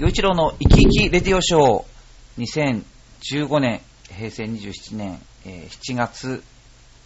[0.00, 2.82] 洋一郎の生き生きレディオショー
[3.20, 6.42] 2015年、平成27年、えー7月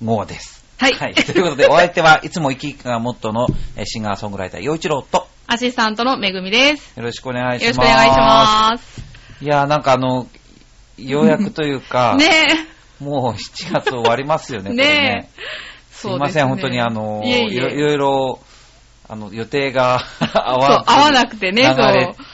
[0.00, 0.64] 号です。
[0.78, 1.14] はいはい。
[1.14, 6.96] ということで、お相手はいつも生き生きがモットーのえーシンガーソングライター洋一郎と、アシスタントのめぐみです。
[6.96, 7.78] よろしくお願いします。
[7.78, 9.00] よろしくお願いします。
[9.00, 9.44] す。
[9.44, 10.28] いやーなんかあの、
[10.96, 12.46] ようやくというか、 ね
[13.00, 15.30] もう7月終わりますよね、 これね。
[15.90, 18.38] すいません、本当にあの、いろいろ
[19.08, 20.00] あの、予定が
[20.32, 22.33] 合わ合わなくてね、そう。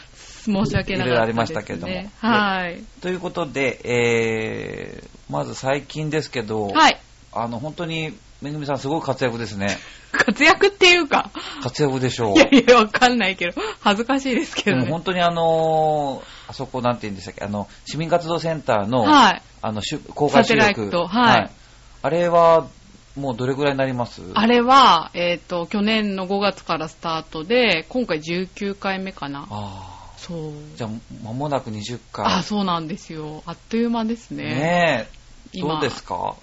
[0.52, 1.04] 申し訳なかったです、ね。
[1.04, 2.82] いろいろありましたけどもはい。
[3.00, 7.00] ということで、えー、まず最近ですけど、はい。
[7.32, 9.78] あの、本当に、めぐみさんすごい活躍ですね。
[10.12, 11.30] 活躍っていうか、
[11.62, 12.36] 活躍でしょう。
[12.36, 14.84] いやいや、わかんないけど、恥ずかしいですけでどね。
[14.86, 19.42] も本当にあのーあそこなんて言うんでしたっけ、あの、市民活動センターの、はい。
[19.62, 19.82] あの、
[20.14, 20.90] 公開収録。
[20.90, 21.50] トはい
[22.02, 22.66] あれは、
[23.14, 24.22] もうどれぐらいになります？
[24.34, 29.46] あれは、えっ、と、去年の5月からスタートで、今回19回目かな。
[29.50, 29.89] あ
[30.20, 30.36] そう。
[30.50, 30.90] ーじゃあ、
[31.24, 32.26] 間もなく20回。
[32.26, 33.42] あ、そうなんですよ。
[33.46, 34.44] あっという間ですね。
[34.44, 35.18] ねえ、
[35.52, 36.36] 今どうですか？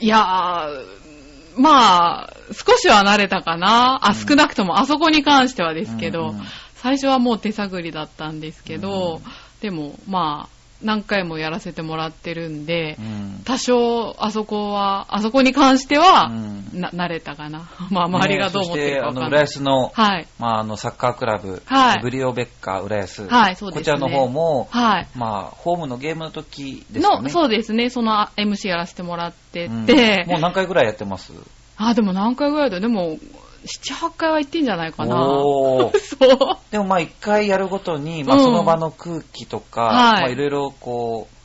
[0.00, 3.98] いやー、まあ、少しは慣れたかな。
[4.06, 6.46] あ、うん少なくともあそこに関してはですけど、うんうん
[6.82, 17.68] 最初はもう手探りだったんですけど、うんでも、まあ、何回もやらせてもらってるんで、うん多少、あそこは、あそこに関しては、うんな、慣れたかな。
[17.90, 19.28] まあ、周りがどう思ってるかわかねそして、あの。
[19.28, 20.26] 浦安の、はい。
[20.38, 25.08] まあ、あの、サッカークラブ、はいブリオベッカ浦安、はいそうですねこちらの方も、はい。
[25.16, 27.30] まあ、ホームのゲームの時ですかの、ね。
[27.30, 31.32] そうですね、その MC やらせてもらってうんて、もう何回ぐらいやってます？
[31.76, 33.16] あ、でも何回ぐらいだでも、
[33.64, 35.16] 7、8回は行ってんじゃないかな。
[35.20, 35.90] そう。
[36.70, 41.40] でもまあ一回やるごとに、まあうんその場の空気とか、はいまあいろいろこう、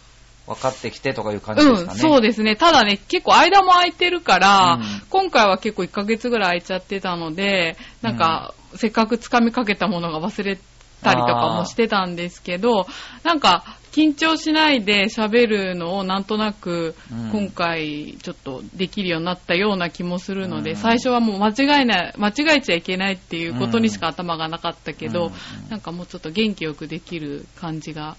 [0.47, 2.01] 分かってきてとかいう感じですかね。
[2.03, 2.55] うん、そうですね。
[2.55, 10.57] ただね、結構間も空いてるから、うん今回は結構1ヶ月ぐらい空いちゃってたので、なんか、せっかく掴みかけたものが忘れ
[11.01, 12.85] たりとかもしてたんですけど、
[13.23, 28.17] なんか、緊張しないで喋るのをなんとなく、うん今回ちょっとできるようになったような気もするので、うん最初はもう間違えない、間違えちゃいけないっていうことにしか頭がなかったけど、うんなんかもうちょっと元気よくできる感じが。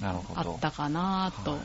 [0.00, 1.50] あったかなと。
[1.50, 1.60] はい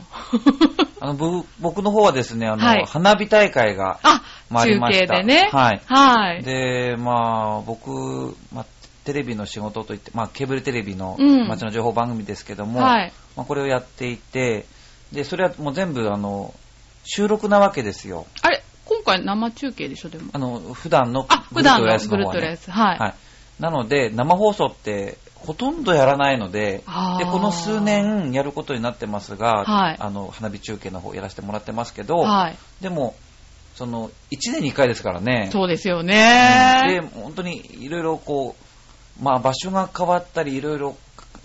[1.00, 4.22] あのぶ僕の方はですね、あの、はい花火大会があ、
[4.64, 5.16] りました。
[5.16, 5.50] 継でね。
[5.52, 5.82] はい。
[5.86, 6.42] はい。
[6.42, 8.66] で、まあ、僕、まあ、
[9.04, 13.12] テレビの仕事といって、まあ、ケーブルテレビのうん街の情報番組ですけども、はい。
[13.36, 14.66] まあ、これをやっていて、
[15.12, 16.54] で、それはもう全部、あの、
[17.04, 18.26] 収録なわけですよ。
[18.42, 20.30] あれ、今回生中継でしょ、でも。
[20.32, 22.70] あの、普段のグループレースの方はねグループレース。
[22.70, 22.98] はい。
[22.98, 23.14] はい。
[23.60, 26.78] なので、生放送ってほとんどやらないので、
[27.18, 32.56] で、この数年やることになってますが、はいあの、花火中継の方やらせてもらってますけど、はい。
[32.80, 33.14] でも、
[33.74, 35.50] その、1年に1回ですからね。
[35.52, 37.10] そうですよで、ね。
[37.14, 38.64] 本当にいろいろこう、
[39.20, 40.96] まあ場所が変わったり、いろいろ、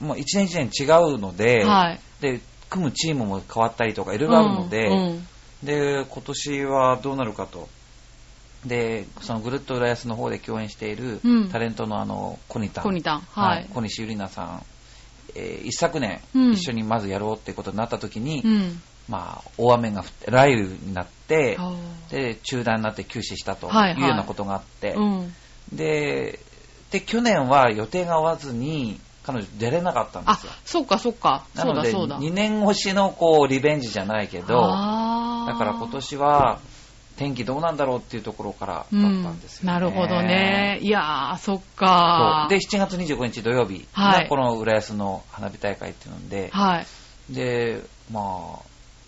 [0.01, 0.85] まあ1年1年違
[1.15, 1.99] うので、はい。
[2.21, 5.27] で、組むチームも変わったりとかいろいろあるので、うんうん
[5.63, 7.67] で、今年はどうなるかと。
[8.65, 12.83] で、そのぐるっと浦安の方で共演しているうんタレントのあの、コニタン。
[12.83, 13.19] コニタン。
[13.19, 13.67] はい。
[13.73, 14.63] 小西ゆりなさん。
[15.35, 18.81] えー一昨年、うん一緒にまずやろうっていうことになった時に、うん。
[19.07, 21.75] まあ、大雨が降って、雷雨になって、あ
[22.09, 25.33] で、中断になって休止したというはいはいようなことがあって、ーうん。
[25.73, 26.39] で、
[26.91, 31.45] で、去年は予定が合わずに、彼女出れなかったんであすよ。、そっかそっか。
[31.55, 32.19] そうなので、だそうだ。
[32.19, 36.59] 2年越しのこう、リベンジじゃないけど、だから今年は
[37.19, 40.79] 天気どうなんだろうっていうところからだったんですよ、ねなるほどね。。
[40.81, 46.79] いやー、そっかで、7月25日土曜日はいがこの浦安の花火大会っていうので、は
[47.29, 47.33] い。
[47.33, 48.21] で、ま
[48.55, 48.59] あ、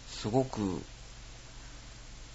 [0.09, 0.83] すごく、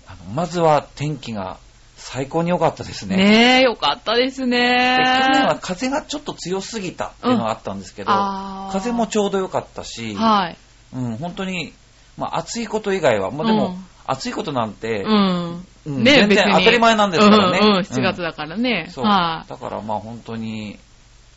[0.06, 1.58] あの、まずは天気が
[1.96, 3.16] 最高に良かったですね。
[3.16, 4.96] ねえ、よかったですでね。
[5.26, 10.58] 去年は風がちょっと強すぎたっていうのがあったんですけど、あー風もちょうど良かったし、はい。
[10.94, 11.72] うん、本当に、
[12.18, 15.64] まあ暑いこと以外は、まあでも、うん暑いことなんて、うん。
[15.84, 18.86] うんね全然当たり前なんですからねうんうん、うん7月だからね。
[18.90, 19.48] そう、はい。
[19.48, 20.78] だからまあ本当に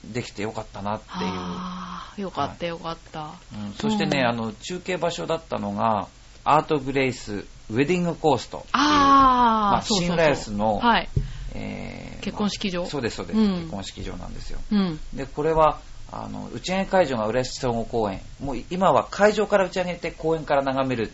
[0.04, 1.32] できてよかったなっていう。
[1.36, 3.32] あーよかったよかった。
[3.54, 6.08] うんそしてね、うんあの、中継場所だったのが、
[6.44, 11.10] アートグレイスウェディングコーストあまあ、新浦安の、はい。
[11.54, 14.60] えー結婚式場まあそうです、そうです、うん結婚式場なんですよ。
[14.72, 15.00] うん。
[15.14, 15.80] で、これは、
[16.12, 18.20] あの、打ち上げ会場が浦安総合公園。
[18.42, 21.12] もう今は会場から打ち上げて公園から眺める。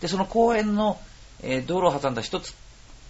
[0.00, 1.00] で、その公園の、
[1.42, 2.54] えー道路を挟んだ一つ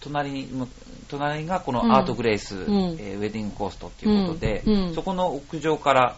[0.00, 0.69] 隣に、む
[1.08, 4.62] 隣がこうんのアートグレイス、んえーウェディングコーストっていうことで、
[4.94, 6.17] そこの屋上から、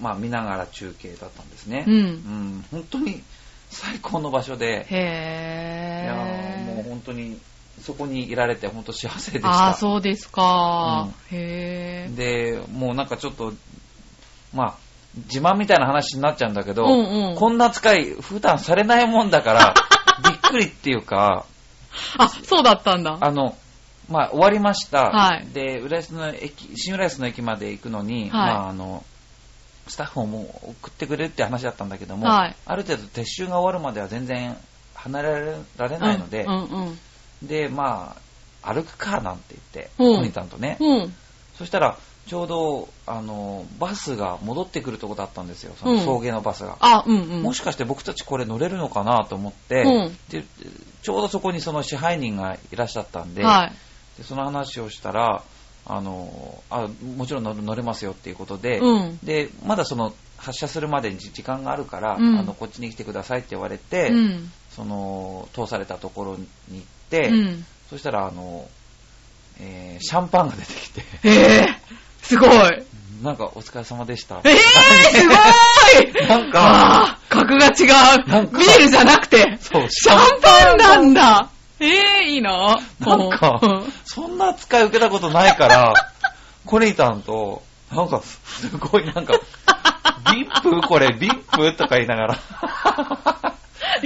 [0.00, 1.84] まあ見ながら中継だったんですね。
[1.86, 3.22] うんうん本当に
[3.70, 6.88] 最高の場所で、いやーもう。
[6.88, 7.38] 本当に
[7.82, 9.48] そこにいられて本当幸せでした。
[9.48, 11.08] ああ、そうですか。
[11.30, 12.16] へー。
[12.16, 13.52] で、もうなんかちょっと、
[14.52, 14.74] まあ、
[15.26, 19.74] 自慢みたいな話になっちゃうんだけど、うんうんこんな扱い普段されないもんだから、
[20.28, 21.44] びっくりっていうか、
[22.18, 23.16] あ、そうだったんだ。
[23.20, 23.56] あの、
[24.08, 25.10] まあ、終わりました。
[25.10, 29.04] はいで、浦安の駅、新浦安の駅まで行くのに、はいまあ、あの、
[29.88, 34.56] スタッフをもう送ってくれるって話だったんだけども、はいある程度撤収が終わるまでは全然
[34.94, 36.98] 離れられないので、うんうん
[37.42, 38.16] で、ま
[38.62, 41.02] あ、歩くかなんて言って、うんコニタンとね、うん。
[41.02, 41.14] うん。
[41.56, 41.96] そしたら、
[42.26, 46.76] ちょうど、あの、バスが戻ってくるとこだったんですよ、そのうん送迎のバスが。
[46.80, 47.42] あ、うんうん。
[47.42, 50.44] もしかして僕たちこれ乗れるのかなと思って、うんで
[51.00, 53.72] ちょうどそこにその支配人がいらっしゃったんで、はい。
[54.18, 55.42] でその話をしたら、
[55.88, 56.86] あのあ
[57.16, 64.52] もちろん乗れますよっていうことで、うんでまだその発車するまでに時間があるから、うんあのこっちに来てくださいって言われて、うん。
[64.70, 67.64] その通されたところに行って、うん。
[67.90, 68.68] そしたらあの、
[69.60, 72.50] えーシャンパンが出てきて、えー、すごい。
[73.22, 74.40] なんかお疲れ様でした。
[74.44, 74.54] えー、
[75.12, 77.74] すごーい なんか格が違う。
[78.56, 79.58] ビールじゃなくて、
[79.88, 81.48] シャンパンなんだ。
[81.80, 82.78] えー、いいな。
[83.00, 85.94] なんかうん、そんな扱い受けたことないから、
[86.66, 89.34] コニタンと、なんか、すごいなんか、
[90.32, 90.80] ビップ？
[90.86, 91.72] これ、ビップ？
[91.74, 92.38] とか言いながら。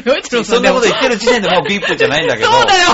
[0.05, 2.51] 洋一郎さそんなこと言ってる時点でもうビップじゃないんだけど。
[2.51, 2.89] そうだよ。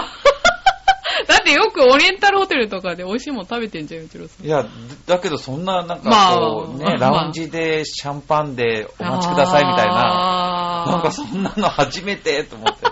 [1.27, 4.47] だってよくオリエンタルホテルとかで美味しいもの食べてんじゃん、洋一郎さん。
[4.47, 4.65] いや、
[5.07, 10.85] だけどそんな、なんまあかこう、ね、まあラウンジでシャンパンでお待ちくださいみたいな。
[10.85, 12.87] あーなんかそんなの初めてと思って。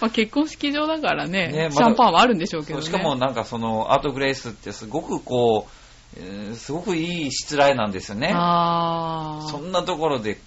[0.00, 2.84] まあ、結婚式場だからねねまだシャンパンはあるんでしょうけどね。
[2.84, 8.28] しかもなんかそのアートグレイスってすごくこう、えーすごくいいしつらいなんですよね。
[8.28, 10.38] そんなところで、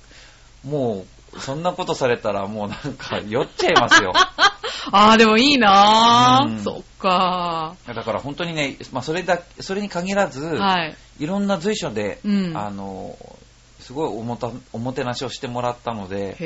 [0.65, 1.05] も
[1.35, 4.13] う、そんなことされたらもうなんか酔っちゃいますよ。
[4.91, 6.63] あー、でもいいなうんー。
[6.63, 10.57] そっかだから本当にね、まあそれだ、それに限らず、ー。
[10.57, 10.95] はい。
[11.19, 13.15] いろんな随所で、うんあの、
[13.91, 16.37] すごいおもたおもてなしをしてもらったので。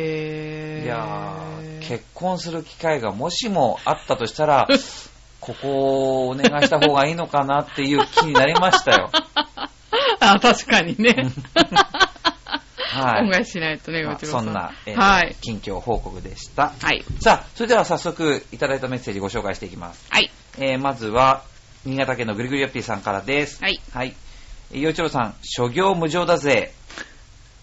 [0.84, 4.68] いやー結婚する機会がもしもあったとしたら、
[5.40, 9.12] ここをお願いした方がいいのかなっていう気になりましたよ。
[10.20, 11.16] あ、確かにね。
[12.76, 13.24] はい。
[13.26, 14.20] 恩返ししないとね、まあ。
[14.20, 15.36] そんな、えーはい。
[15.42, 16.74] 近況報告でした。
[16.82, 17.06] はい。
[17.22, 20.08] さあ、それでは早速いただいたメッセージご紹介していきます。
[20.10, 20.32] はい。
[20.58, 21.44] えーまずは、
[21.86, 23.62] 新潟県のぐりぐりよっぴーさんからです。
[23.62, 23.80] はい。
[23.94, 24.16] はい。
[24.72, 26.74] えー洋一郎さん、諸行無常だぜ。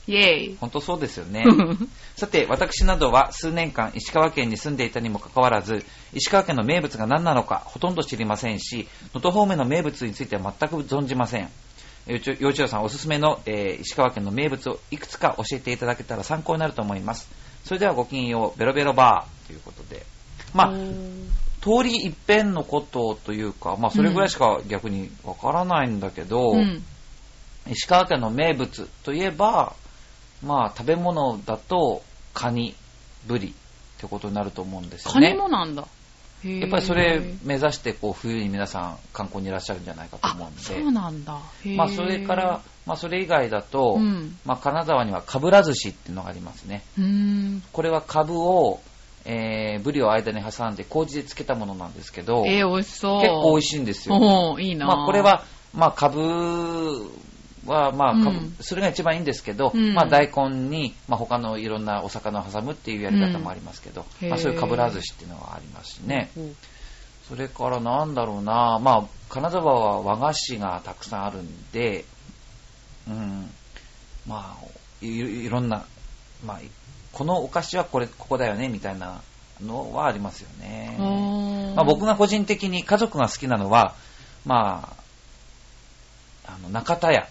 [0.07, 0.57] イェーイ。
[0.61, 1.45] 本当そうですよね。
[2.17, 11.49] さて、私などは数年間石川県に住んでいたにもかかわらず、石川県の名物が何なのかほとんど知りませんし、能登方面の名物については全く存じません。
[12.07, 17.29] えー洋一郎さんおすすめの、えー石川県の名物をいくつか教えていただけたら参考になると思います。
[17.65, 20.05] それではごきげんよう、ベロベロバーということで。
[20.53, 20.73] まあ、
[21.63, 26.83] 通り一遍のことというか、まあ、それぐらいしか逆にわからないんだけど、うん。
[27.71, 29.75] 石川県の名物といえば、
[30.45, 32.03] まあ、食べ物だと、
[32.35, 32.75] カニ、
[33.27, 33.53] ブリっ
[34.01, 35.33] てことになると思うんですよカね。
[35.33, 35.87] ニもなんだ。
[36.45, 40.61] やっぱりそれ目指して、こう、冬に皆さん観光にいらっしゃるんじゃないかとあ思うん、で。
[40.61, 41.39] そうなんだ。
[41.77, 46.83] まあ、それから、、まあ、それ以外だと、うんまあ、金沢にはかぶら寿司っていうのがありますね。
[47.73, 48.81] これはカブを、
[49.25, 53.21] えー、ブリを間に挟んで麹で漬けたものなんですけど、えー、美味しそう。
[53.21, 54.17] 結構美味ししいんですよ。
[54.17, 57.09] おーいいなまあ、これ、は、まあ、株
[57.67, 58.57] は、まあ、株うん。
[58.61, 59.95] それが一番いいんですけど、うん。
[59.95, 64.29] まあ、大根に、まあ、他のいろんなお魚を挟むっていうやり方もありますけど、うん。
[64.29, 66.31] まあ、そういうかぶら寿司っていうのがありますしね。
[66.37, 66.41] う。
[66.41, 66.57] ん
[67.29, 72.05] それからなんだろうな、まあ、金沢は和菓子がたくさんあるんで、
[73.09, 73.51] うん、
[74.27, 74.67] まあ、
[75.01, 75.87] いいろんな、
[76.45, 76.61] まあ、
[77.13, 79.23] このお菓子はこれ、ここだよね、みたいな
[79.63, 80.97] のはありますよね。
[81.75, 83.95] まあ、僕が個人的に家族が好きなのは、
[84.45, 84.95] ま
[86.47, 87.29] あ、あの中田屋、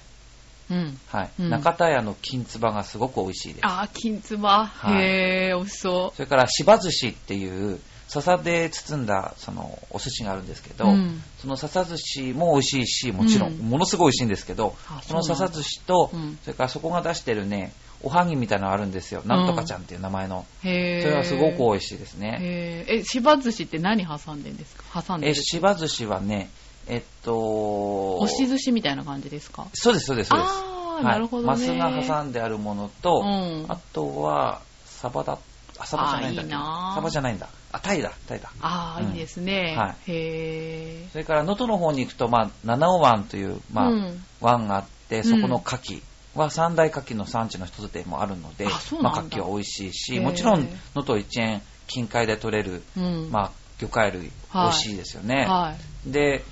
[0.72, 0.98] うん。
[1.08, 3.66] はいうん中田屋の金つばがすごく美味しいです。
[3.68, 4.66] あー、金つば。
[4.68, 10.78] はいへー、美味しそそれからしば寿司っていう笹で包んだそのお寿司があるんですけう。
[10.78, 17.74] ど、うんその笹寿司も美味しいし、もちろん、うんものすごい美味しいんですけどあ、その笹寿司と、うんそれからそこが出してるね、
[18.04, 19.22] おはぎみたいなのがあるんですよ。
[19.25, 20.46] なんとかちゃんっていう名前の。
[20.63, 21.01] へー。
[21.04, 22.40] それはすごく美味しいですね。
[22.88, 25.01] え、しば寿司って何挟んでんですか？
[25.04, 25.36] 挟んでえ、る。
[25.36, 26.50] しば寿司はね、
[26.88, 29.68] えっと、押し寿司みたいな感じですか？
[29.74, 30.50] そうです、そうです、そうです。
[30.52, 31.48] あー、なるほどね。
[31.48, 35.38] マスが挟んであるものと、うんあとは、サバだ、
[35.80, 37.48] あ、サバじゃないんだいいなサバじゃないんだ。
[37.72, 38.52] あ、タイだ、タイだ。
[38.62, 39.76] あー、うんいいですね。
[39.78, 46.02] はへそれから、能登の方に行くと、まあ、七尾湾という、まあ、うん湾があって、そこの牡蠣
[46.36, 48.70] は三大牡蠣の産地の一つでもあるので、あ
[49.02, 53.24] まあ、牡蠣は美味しいし、もちろん、能登一円近海で取れる、ー。
[53.26, 53.32] うん。
[53.32, 55.46] まあ、魚介類、はい美味しいですよね。
[55.46, 55.76] は
[56.08, 56.12] い。
[56.12, 56.44] で、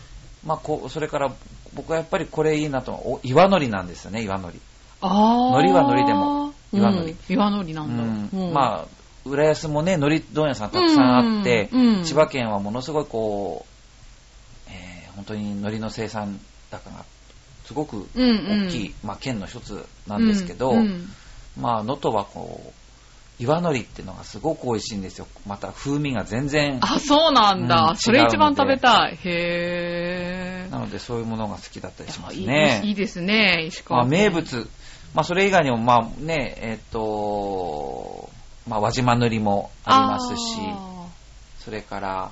[0.46, 1.34] まあ、こうそれから
[1.74, 4.60] 僕はやっぱりこれいいなとお岩のりなんですよね岩のり。
[5.02, 5.58] あー。
[5.58, 7.18] 海苔は海苔でも岩海苔うん。
[7.34, 8.38] 岩海苔なうんだ。
[8.38, 8.54] うん。
[8.54, 8.88] まあ、
[9.26, 13.66] 浦安もね、海苔問屋さんたくさんあって、うんうん千葉県はものすごいこ
[14.68, 16.40] う、えー本当に海苔の生産
[16.72, 17.04] 高が
[17.66, 18.68] すごくうんうん。
[18.68, 21.10] 大きい、まあ、県の一つなんですけど、うんうん。
[21.58, 22.74] まあ、能登はこう、
[23.40, 25.28] 岩海苔っていうのがすごく美味しいんですよ。
[25.48, 26.80] また風味が全然。
[26.82, 27.92] あ、そうなんだ。
[27.92, 29.18] うんそれ一番食べたい。
[29.24, 30.72] へー。
[30.72, 32.82] なのでそういうものが好きだったりしますいいね。
[32.84, 34.68] いいですね、石川まあ、名物、
[35.14, 38.30] まあ、それ以外にも、まあね、えっ、と、
[38.68, 41.08] まあ、輪島塗りもありますし、あ
[41.60, 42.32] それから、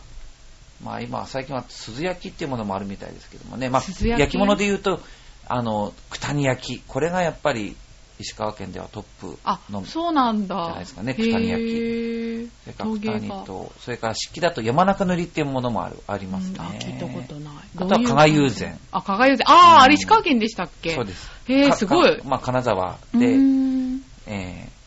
[0.84, 4.22] まあ今、最近は鈴焼きっていうものもあるみたいですけどもね、まあ、鈴焼き？
[4.22, 5.00] 焼き物で言うと、
[5.48, 7.76] あの、九谷焼き、これがやっぱり
[8.20, 10.56] 石川県ではトップあの、そうなんだ。
[10.56, 16.56] じゃないですかね九谷焼きそれから九谷がと、それから漆器だと山中塗りっていうものもある、ありますね。
[16.60, 17.54] うんあ、聞いたことない。
[17.78, 18.80] あとは加賀友禅。
[18.92, 19.46] あ、加賀友禅。
[19.50, 20.96] ああ、うん石川県でしたっけ？
[20.96, 21.30] そうです。
[21.48, 24.78] へーかすごいかまあ、金沢うで、えー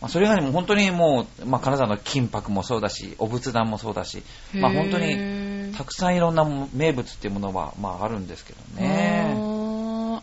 [0.00, 9.36] まあ、それ以外にも本当にもう、まあ、金沢の金箔もそうだし、お仏壇もそうだし、まあ、本当ににたくさんいろんなも名物っていうものは、まあ、あるんですけどね。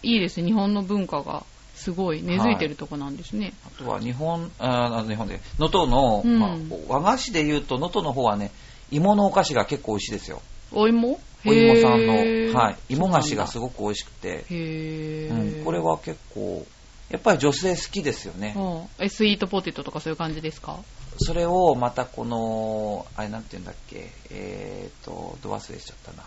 [0.04, 0.48] いいですね。
[0.48, 1.44] 日本の文化が
[1.80, 3.54] すごい根付いてるとこなんですね。
[3.66, 6.40] あとは日本、あ日本で、能登の、うん。
[6.40, 6.58] まあ、
[6.90, 8.52] 和菓子で言うと、能登の方はね、
[8.92, 10.42] 芋のお菓子が結構美味しいですよ。
[10.74, 11.20] お芋？
[11.46, 15.62] お芋さんの、はい、芋菓子がすごく美味しくて、うー。
[15.62, 16.66] ん、これは結構、
[17.10, 18.54] やっぱり女性好きですよね。
[18.58, 20.78] うんえスイートポテトとかそういう感じですか？
[21.18, 26.24] それをまたこの、あれなんて言うんだっけ、えーと、ど忘れしちゃったな。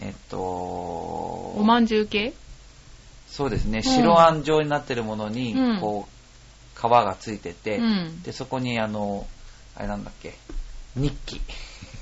[0.00, 2.32] えっ、と、おまんじゅう系？
[3.34, 8.22] そうですね、ん白あん状になってるものに、うんこう、皮がついてて、うん。
[8.22, 9.26] で、そこにあの、
[9.76, 10.34] あれなんだっけ、
[10.94, 11.40] 日記。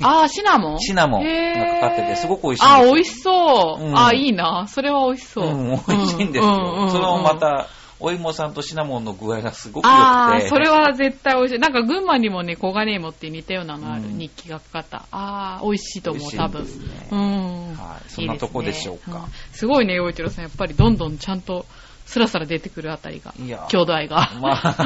[0.02, 0.80] あー、シナモン？
[0.84, 3.82] シナモンがかかっててすごく美味しいんですよあー、美味しそう。
[3.82, 4.66] うんあー、いいな。
[4.68, 5.46] それは美味しそう。
[5.46, 6.88] うん、美味しいんですよ。
[6.90, 7.66] そのまた、
[8.04, 10.00] お芋さんとシナモンの具合がすごく良くて。
[10.00, 11.58] あー、それは絶対美味しい。
[11.60, 14.02] なんか群馬にもね、黄金芋って似たようなのある。
[14.02, 15.06] うん日記がかかった。
[15.12, 16.68] あー、美味しいと思う、多分ね
[17.12, 17.74] うん。
[17.76, 20.44] はいそんなとこでしょうかいいですねんすごいね、陽一郎さん。
[20.44, 21.64] やっぱりどんどんちゃんと、
[22.04, 23.32] スラスラ出てくるあたりが。
[23.38, 24.32] いや兄弟が。
[24.40, 24.84] まあ、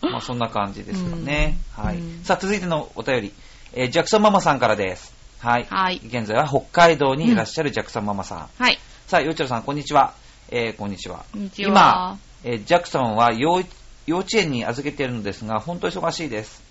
[0.00, 1.58] まあそんな感じですよね。
[1.76, 2.24] はいうんうん。
[2.24, 3.32] さあ続いてのお便り、
[3.74, 5.12] えージャクソンママさんからです。
[5.40, 5.66] はい。
[5.68, 8.48] はい現在は北海道にいらっしゃるジャクソンママさん。
[8.58, 8.78] はい。
[9.06, 10.14] さあ、よいちろさん、こんにちは。
[10.48, 11.24] えーこんにちは。
[11.32, 13.62] こんにちは今、えージャクソンは幼
[14.06, 16.62] 幼稚園に預けているのですが、本当忙しいです。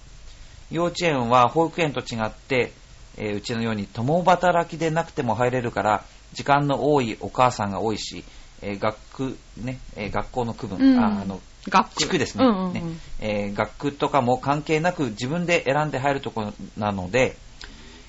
[0.71, 2.71] 幼稚園は保育園と違って、
[3.17, 6.03] えーうちのように共働きでなくても入れるから、
[6.33, 8.23] 時間の多いお母さんが多いし、
[8.61, 10.97] えー学区、ね、えー学校の区分、うん。
[10.97, 11.95] ああの、学区。
[11.97, 12.73] 地区ですね,、うんうんうん。
[12.73, 12.83] ね。
[13.19, 17.35] えー学区とかも関係なく自分で選んで入るところなので、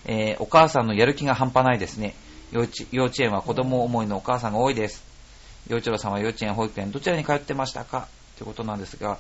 [0.05, 2.15] えーお母さんのやる気が半端ないですね。
[2.53, 5.03] 幼稚幼稚園は子供思いのお母さんが多いです
[5.69, 8.09] 幼稚郎さんは幼稚園保育園どちらに通ってましたか？
[8.39, 9.19] ということなんですが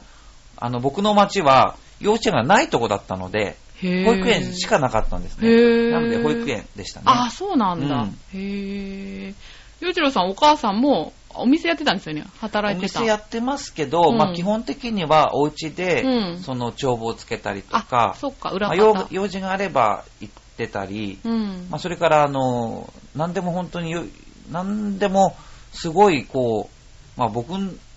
[0.56, 8.02] あの僕の町は幼稚園がないとこだったので保育園しかなかったんですねなので保育園でしたねあ、そうなんだ。
[8.02, 9.34] うんへえ。
[9.80, 12.24] 洋一郎さん、お母さんもお店やってたんですよね？
[12.26, 13.00] お働いてた。
[13.00, 18.82] 店やってますけど、うんまあ、基本的にはお家で、うんその帳簿をつけたりとあか、そっか、裏まあ、方。
[18.82, 21.66] 用用事があれば行ってたり、うん。
[21.70, 24.04] まあ、それからあの何でも本当によ
[24.50, 25.36] 何でも
[25.76, 26.70] すごいこ
[27.16, 27.52] う、まあ、僕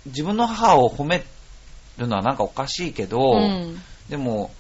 [0.06, 1.24] 自分の母を褒め
[1.98, 3.82] るのはなんかおかしいけど、うん。
[4.10, 4.52] でも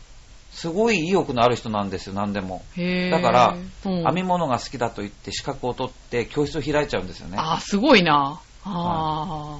[0.51, 2.63] すごい意欲のある人なんですよ何でも、
[3.11, 4.03] だからうん。
[4.03, 7.37] 編み物が好きだと言って資格を取って教室を開いちゃうんですよね。
[7.39, 8.39] あ、すごいな。
[8.63, 9.57] あ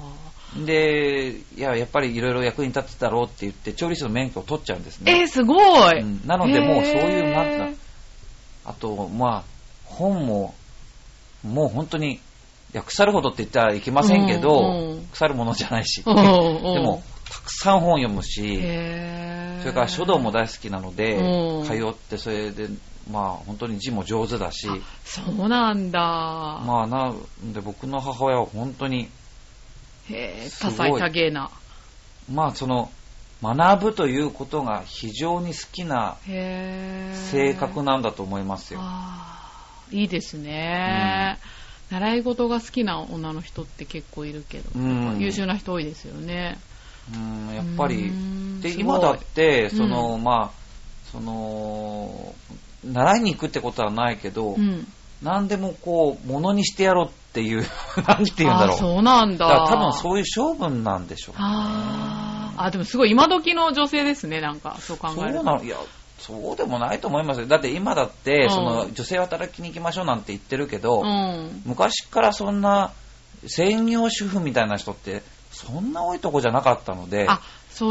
[0.64, 5.04] でいややっぱりいろいろ役に立つだろうって言って調理師の免許を取っちゃうんですー。
[5.04, 5.20] ね。
[5.20, 5.56] えー、すご
[5.90, 6.00] い。
[6.00, 6.26] うん。
[6.26, 7.74] なのでもうそういうなんていうの
[8.64, 9.44] あと、まあ、
[9.84, 10.54] 本も、
[11.42, 12.20] もう本当に、
[12.72, 15.06] いや、腐るほどって言ったらいけませんけど、うんうん。
[15.12, 16.62] 腐るものじゃないし、うんうん。
[16.74, 21.66] でも、たくさん本読むし、それから書道も大好きなので、うん。
[21.66, 22.68] 通って、それで、
[23.10, 24.68] まあ、本当に字も上手だし、
[25.04, 26.00] そうなんだ。
[26.00, 29.08] まあ、なんで、僕の母親は本当に、
[30.08, 30.74] へーすごい。
[30.74, 31.50] 多彩多芸な。
[32.32, 32.90] まあ、その、
[33.42, 38.80] 学ぶということが非常に好きな性格なんだと思いますよ。
[39.90, 41.38] いいですね、
[41.90, 46.58] 習い事が好きな女の人って結構いるけど、うん優秀な人多いですよね。
[47.12, 50.60] うん、やっぱりう、んで今だって、その、うまあ、
[51.10, 52.34] その、
[52.84, 54.86] 習いに行くってことはないけど、うん。
[55.22, 57.62] 何でもこう、ものにしてやろうっていう、
[58.06, 58.76] なんて言うんだろう。
[58.76, 59.48] あそうなんだ。
[59.48, 61.38] だから多分そういう性分なんでしょうね。
[61.42, 65.44] あでもすごい今時の女性ですね、なんか、そう考そうえると。
[65.44, 65.76] なのいや、
[66.20, 67.46] そうでもないと思いますよ。
[67.46, 71.62] だって今だって、うんその、女性は働きに行きましょうなんて言ってるけど、うん。
[71.64, 72.92] 昔からそんな、
[73.46, 77.26] 専業主婦みたいな人って、そんな多いとこじゃなかったので、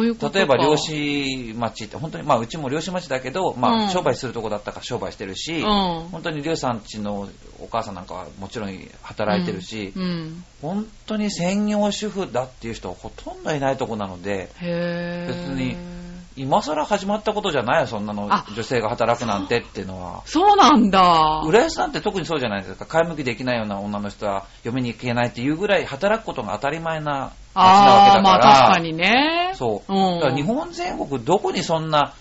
[0.01, 0.17] ういう。
[0.33, 5.63] 例えば漁師町って、本当に、まあうちも漁師町だけど、まうんあ商売するとこだったから商売してるし、うん。
[6.11, 7.27] 本当に漁師さんちの
[7.59, 10.43] お母さんなんかはもちろん働いてるし、うん。
[10.61, 14.49] 本当に専業主婦だっていう人はほとんどいないとこなので。
[14.59, 15.98] 別に
[16.39, 20.21] 今更始まったことじゃないよ、そんなのあ女性が働くなんてっていうのは。
[20.25, 21.43] そうなんだ。
[21.45, 22.85] 浦安なんて特にそうじゃないですか。
[22.85, 28.65] 買い向きできないような女の人は嫁に行けないっていうぐらい働くことが当たり前な街なわけだから。
[28.67, 29.51] あ確かにね。
[29.55, 29.93] そう。
[29.93, 30.19] うん。
[30.21, 32.13] だから日本全国どこにそんな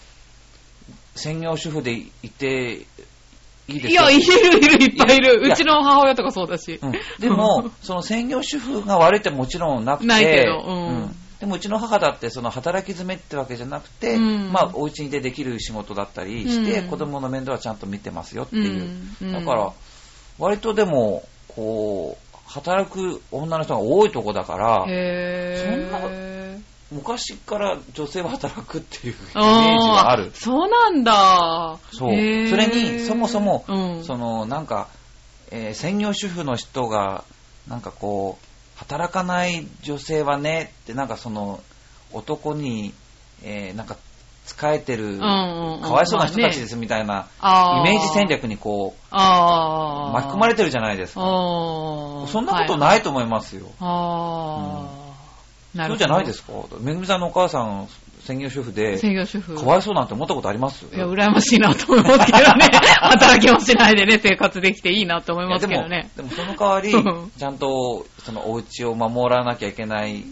[1.14, 2.86] 専業主婦でいて
[3.68, 4.10] いいですか？
[4.10, 5.44] いや、いるいるいっぱいいる。
[5.44, 6.80] いやうちの母親とかそうだし。
[6.82, 18.90] うん、でも、 その専業主婦が悪いってもちろんなくて、ないけどうんでもうちの母だってその働き詰めってわけじゃなくて、うんまあお家でできる仕事だったりして、うん子供の面倒はちゃんと見てますよっていう。
[19.22, 19.72] うんだから、
[20.38, 26.62] 割とでも、こう、働く女の人が多いとこだから、へそんー。
[26.90, 30.30] 昔から女性は働くっていうイメージがある。
[30.32, 31.78] そうなんだ。
[31.92, 32.10] そう。
[32.48, 34.88] それに、そもそも、うん、その、なんか、
[35.50, 37.24] えー専業主婦の人が、
[37.68, 38.47] なんかこう、
[38.78, 41.60] 働かない女性はね、って、なんかその、
[42.12, 42.94] 男に、
[43.42, 43.96] えーなんか、
[44.46, 49.14] 使えてる、かわいそうな人たちでますみたいな、イメージ戦略にこう。
[49.14, 51.20] 巻き込まれてるじゃないですか。
[51.20, 52.78] そんなことい。
[52.78, 53.66] ないと思いますよ。
[55.86, 57.88] そうじゃないですかめぐみさんのお母さん、
[58.28, 59.54] 専業主婦で、専業主婦。
[59.54, 60.84] かわいそうなんて思ったことあります？
[60.94, 62.68] いや、羨ましいなと思いますけどね。
[63.00, 66.10] 働きもしないでね、生活できていいなと思いますけどね。
[66.14, 70.24] でも、でもその代わりうん、ちゃんと、そのお家を守らなきゃいけない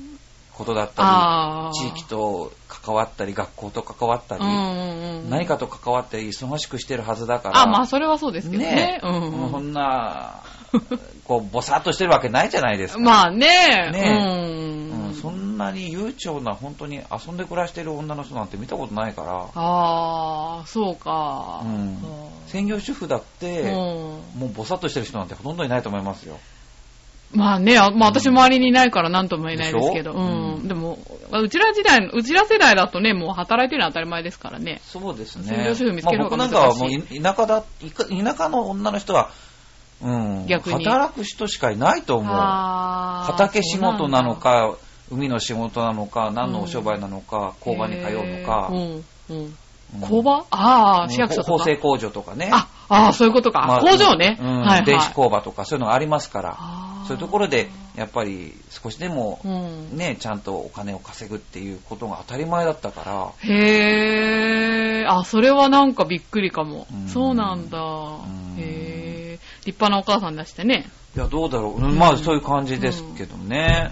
[0.53, 1.71] ことだった。
[1.73, 5.31] り、地域と関わったり、学校と関わったり、うんうんうん。
[5.31, 8.75] 何かと関わって忙しくしてるはずだから、あ、まあ、それはそうですけどね。
[8.75, 10.43] ねうんもうそうんな、
[11.25, 13.01] こう、ぼさっとしてるわけないじゃないですか。
[13.01, 21.63] まあね、ねうんうん、そんなに悠長な、本当に遊んで暮らしてる女の人なんて見たことないから、ああ、そうか。
[21.65, 21.99] うん
[22.47, 26.39] 専業主婦だって、うんもうぼさっとしてる人なんてほとんどいないと思いますよ。
[27.33, 30.25] まあね、あまあ私周りにいないから何とも言えないですけど、でしょ？
[30.25, 30.69] ううんん。
[30.69, 30.97] でも、
[31.33, 34.81] うちら時代、うちら世代だとね、もう働いてるのは当たり前ですからね。
[34.85, 35.57] そうですね。
[35.57, 37.65] 専業主婦見つける方がまあ僕なんかはもう田舎だ、
[38.25, 39.31] 田舎の女の人は、
[40.02, 42.35] うん、逆に働く人しかいないと思う。
[42.35, 44.75] 畑仕事なのか、
[45.11, 48.71] 海の仕事なのか、何のお商売なのか、工場に通うのか、
[50.09, 50.45] 工場？
[50.50, 51.59] ああ、市役所とか。
[51.59, 52.50] 縫製工場とかね。
[52.52, 53.65] あ、ああ、そういうことか。
[53.69, 54.37] まあ工場ね。
[54.41, 54.85] うんはいはい。
[54.85, 56.59] 電子工場とかそういうのがありますから、
[57.06, 59.97] そういうところで、やっぱり少しでもうん。
[59.97, 66.89] ね、ちゃんとお金を稼ぐっていうことが当たり前だったから、へえ、あ、それはなんかびっくりかも。
[66.93, 67.78] うんそうなんだ。
[67.78, 69.05] んへえ、
[69.67, 70.89] 立派なお母さん出してね。
[71.17, 71.83] いや、どうだろう。
[71.83, 73.91] うんまあ、そういう感じですけどね。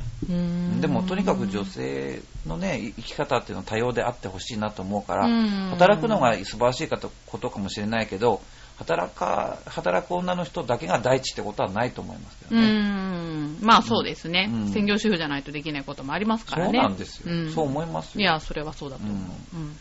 [0.80, 8.40] でも、とにかく女性のね、生き方っていうのは多様であってほしいなと思うから、うん働くのが素晴らしいかとことかもしれないけど、
[8.78, 12.66] 働か、働く女の人だけが第一ってことはないと思いますけどね。
[12.66, 13.58] ん。
[13.60, 16.78] まあそうですね、うん専業主婦じゃないとできないこともありますからね。
[16.78, 17.32] そうなんですよ。
[17.32, 18.20] んそう思いますよ。
[18.20, 19.16] いや、それはそうだと思う。
[19.16, 19.76] うん。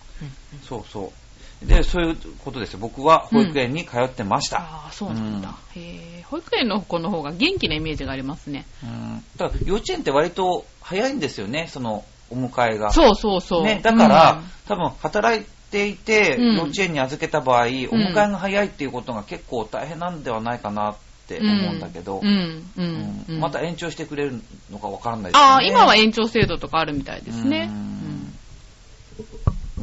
[0.63, 1.22] そうそう。
[1.65, 2.79] で、そういうことですよ。
[2.79, 4.57] 僕は保育園に通ってました。
[4.59, 5.55] ああ、そうなんだ。
[5.75, 8.65] へえ、保育園の子の方が元気なイメージがありますね。
[8.83, 9.23] うん。
[9.37, 12.91] ただ、幼稚園って割と早いんですよね、その、お迎えが。
[12.91, 13.63] そうそうそう。
[13.63, 20.97] ね、だから、うん多分働いていて、うん幼稚園に預けた場合、お迎えが早いっていうことが結構大変なんではないかなっ
[21.27, 23.39] て思うんだけど、うん、うん、ううんん。
[23.41, 25.45] また延長してくれるのかわからないですよね。
[25.45, 27.69] ああ、今は延長制度とかあるみたいですね。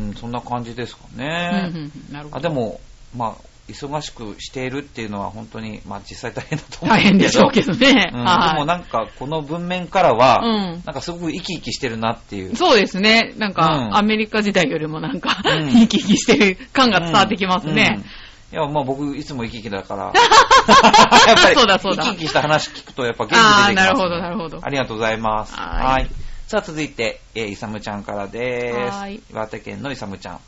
[0.01, 1.71] うんうん、そんな感じですかね。
[1.75, 2.37] うんなるほど。
[2.37, 2.81] あでも、
[3.17, 3.35] まあ、
[3.69, 7.01] 忙しくしているっていうのは本当に、まあ実際大変だと思うん大。
[7.03, 8.11] 変でしょうけどね。
[8.13, 8.55] うんはい。
[8.55, 12.57] でもなんか、この文面からは、うんなんかすごく生き生きしてるなっていう。
[12.57, 13.33] そうですね。
[13.37, 17.97] なんか、うんアメリカ時代よりもなんか、うん生き生きしてる感が伝わってきますね。
[17.99, 18.05] うん
[18.53, 20.05] いや、まあ僕、いつも生き生きだから。
[21.29, 23.75] やっぱり、そうだそうだ生き生きした話聞くと、やっぱ元気出てきああ、ます、ね。
[23.77, 24.59] なるほど、なるほど。
[24.61, 25.55] ありがとうございます。
[25.55, 26.09] はい
[26.51, 28.99] さあ、続いて、えー、いさむちゃんからです。
[28.99, 30.41] はい岩手県のいさむちゃん。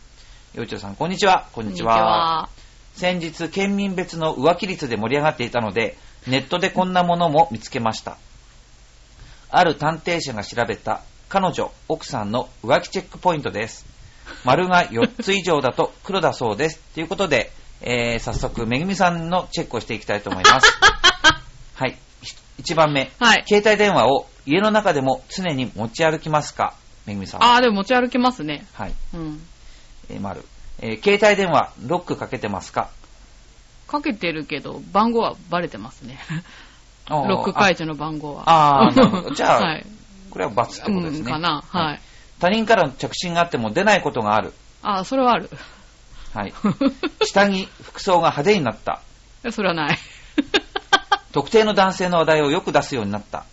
[0.52, 1.46] ようちょうさん、こんにちは。
[1.52, 2.48] こんこにちは。
[2.96, 8.16] 先日、県民別の浮気率で盛り上がっていたので、ネットでこんなものも見つけました。
[9.48, 13.86] ある探偵社が調べた、彼女、奥さんの浮気チェックポイントです。
[14.44, 16.80] 丸が4つ以上だと黒だそうです。
[16.94, 20.66] ということで、えー、早速、めぐみさんのチェックをしていきたいと思います。
[21.78, 21.96] はい。
[22.60, 23.12] 1番目。
[23.20, 26.74] はい携帯電話を家の中でも常に持ち歩きますか？
[27.06, 27.42] めぐみさん。
[27.42, 28.66] ああ、でも持ち歩きますね。
[28.74, 28.94] はい。
[29.14, 29.40] うん。
[30.08, 30.42] えー、丸。
[30.80, 32.88] えー携帯電話、ロックかけてますか？
[33.86, 36.18] かけてるけど、番号はバレてますね。
[37.10, 38.44] ロック解除の番号は。
[38.46, 39.86] あーなるほどじゃあはい。
[40.30, 41.18] これは罰ってことですね。
[41.20, 41.62] うん、かな。
[41.68, 42.00] はい。
[42.38, 44.52] 他人からの着信があっても出ないことがある。
[44.82, 45.50] あ、それはある。
[46.34, 46.54] はい。
[47.26, 49.02] 下着、服装が派手になった。
[49.50, 49.98] それはない。
[51.32, 53.44] 特定の男性の話題をよく出すようになった。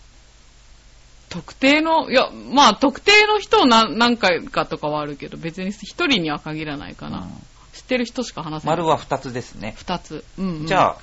[1.30, 7.18] 特定の、いや、まあ、特定の人を何何回かとかはあるけど、別に一人には限らないかな。
[7.18, 7.24] うん
[7.72, 8.76] 知ってる人しか話せない。
[8.76, 9.74] 丸は2つですね。
[9.76, 10.24] 二つ。
[10.38, 10.66] うん、うん。
[10.66, 10.96] じゃあ、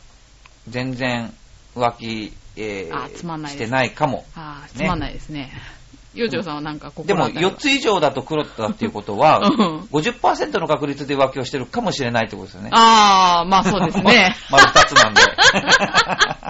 [0.68, 1.34] 全然
[1.76, 4.26] 浮気、えーあつまんないしてないかも。
[4.36, 5.52] あーつまんないですね。
[6.13, 12.70] 洋次郎さんはなんか心でも当たりは4つ以上だと黒だっていうことはうん、50%の確率で浮気をしてるかもしれないってことですよね。
[12.74, 14.36] ああ、まあそうですね。
[14.50, 15.22] 丸2つなんで。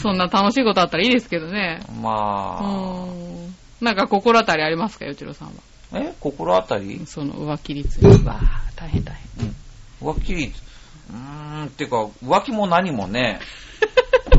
[0.00, 1.80] そんな楽しいことあったらいいですけどね。
[1.88, 3.54] うまーん。
[3.80, 5.54] なんか心当たりありますか、洋次郎さんは？
[5.92, 6.14] あ、え？
[6.20, 7.00] 心当たり？
[7.06, 8.00] その浮気率。
[8.00, 9.46] うわー大変大変。
[9.46, 9.54] うん。
[10.14, 10.60] 浮気率。
[11.10, 13.40] うーん、っていうか、浮気も何もね、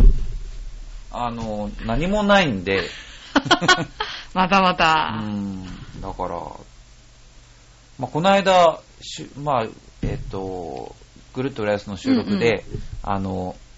[1.12, 2.90] あの、何もないんで、
[4.34, 5.12] またまうた。
[5.22, 5.66] ん、
[6.02, 6.36] だから、
[7.98, 9.66] まあ、この間、しゅまあ、
[10.04, 10.96] えっ、と、
[11.34, 12.64] ぐるっと浦安の収録で、
[13.04, 13.69] あの、えー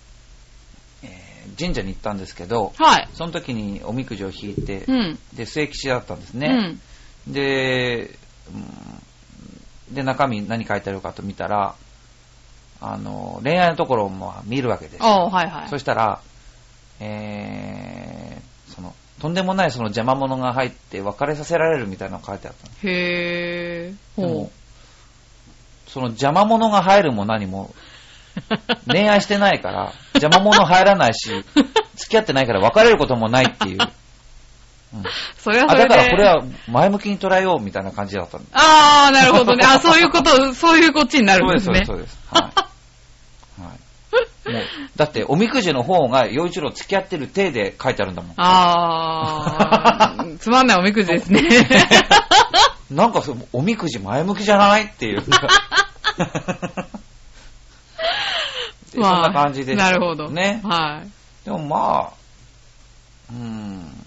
[1.59, 3.09] 神社に行ったんですけど、はい。
[3.13, 5.19] その時におみくじを引いて、うん。
[5.33, 6.77] で、末吉だったんですうね。
[7.27, 8.17] うんで、
[10.03, 11.75] 中身何書いてあるかと見たら、
[12.79, 15.69] あの、恋愛のところも見るわけですはいはい。
[15.69, 16.21] そしたら、
[16.99, 24.21] えー、その、とんでもないその邪魔者が入って別れさせられるみたいなのが書いてあったのへー。
[24.21, 24.51] でもほ
[25.87, 27.73] その邪魔者が入るも何も、
[28.87, 31.43] 恋愛してないから、 邪魔者入らないし、
[31.95, 33.77] 付き合ってないから別れることもないっていう。
[33.77, 33.91] うん
[34.99, 35.03] う。
[35.37, 35.89] それはあそれで。
[35.89, 38.51] だからこれは前向きに捉えようみたいな感じだったんです。
[38.53, 39.65] ああ、なるほどね。
[39.65, 41.83] あそういうこと、 そういうこっちになるんですね。
[41.85, 42.51] そうです、そうです。
[42.51, 42.51] は
[43.59, 43.61] い。
[43.61, 44.63] はい、もう
[44.95, 48.33] だって、おみくじの方が、洋一郎付き合ってる体で書いてあるんだもん。
[48.37, 51.41] ああ、 つまんないおみくじですね。
[52.89, 55.23] なんかその、おみくじ前向きじゃないっていう。
[58.91, 60.29] そんな感じでしたなるほど。
[60.29, 60.61] ね。
[60.63, 61.45] はい。
[61.45, 62.13] でもまあ、
[63.31, 64.01] うーん。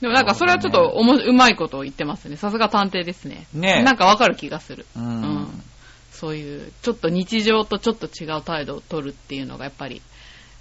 [0.00, 2.36] でもなんかそれはちょっとおも、うまいことを言ってますね。
[2.36, 3.46] さすが探偵ですね。
[3.52, 4.86] ねなんかわかる気がする。
[4.96, 5.62] ううんん。
[6.12, 10.02] そういう、ちょっと日常とちょっと違う態度を取るっていうのがやっぱり、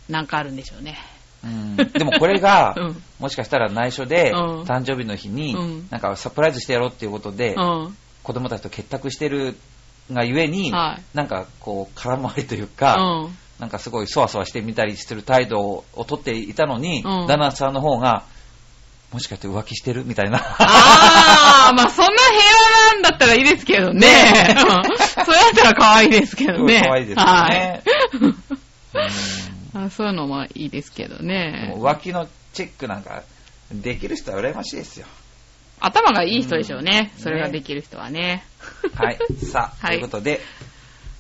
[0.10, 0.98] なんかあるんでしょうね。
[1.44, 7.98] うんでもこれが、 うんもしかしたら内緒で、うん誕生日の日に、うんなんかサプライズしてやろうっていうことで、うん。
[8.24, 9.58] 子供たちと結託してる
[10.12, 13.38] がゆえに、はいなんかこう、空回りといううか、ん。
[13.60, 18.24] なんかすごいそわそわしてみたりする態度をとっていたのに、うん旦那さんの方が、
[19.12, 20.40] もしかして浮気してるみたいな。
[20.40, 22.24] あー、まあそんな平
[22.90, 24.08] 和なんだったらいいですけどね。
[24.58, 26.82] うん それだったら可愛いですけどね。
[26.84, 27.32] 可愛いですよね。
[27.32, 27.84] はい
[29.86, 31.90] あそういうのもいいですけどでねも。
[31.90, 33.24] 浮気のチェックなんか、
[33.72, 35.08] できる人は羨ましいですよ。
[35.80, 37.12] 頭がいい人でしょうね。
[37.16, 38.46] うんそれができる人はね。
[38.96, 39.18] はい。
[39.46, 40.42] さあ、 はいということで、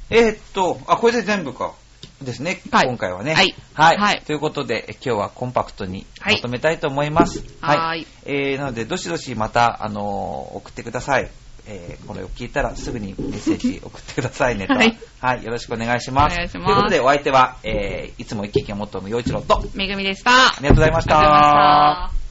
[0.09, 1.73] えーっと、あ、これで全部か。
[2.21, 3.33] ですね、はい今回はね。
[3.33, 3.97] はいはい。
[3.97, 7.43] はいということで、え今日はコンパクトにはいまとめたいと思います。
[7.59, 11.29] はいえー、なので、どしどしまた、あのー送ってください。
[11.65, 14.73] えー、これを聞いたらすぐにメッセージ送ってくださいねと。
[14.73, 14.97] はい。
[15.21, 15.43] はい。
[15.43, 16.33] よろしくお願いします。
[16.33, 20.31] お願いしますということで、お相手は、えー、いつも一気がモットーの陽一郎と、めぐみでした。
[20.31, 21.17] ありがとうございました。
[21.17, 22.22] ありがとうございました。